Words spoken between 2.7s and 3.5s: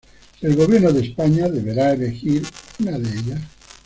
una de ellas.